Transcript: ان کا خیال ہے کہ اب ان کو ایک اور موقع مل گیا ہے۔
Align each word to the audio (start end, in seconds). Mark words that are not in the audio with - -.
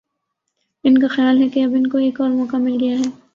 ان 0.83 0.97
کا 0.97 1.07
خیال 1.07 1.41
ہے 1.41 1.49
کہ 1.49 1.63
اب 1.63 1.71
ان 1.73 1.87
کو 1.87 1.97
ایک 1.97 2.21
اور 2.21 2.29
موقع 2.29 2.57
مل 2.57 2.77
گیا 2.79 2.97
ہے۔ 2.99 3.09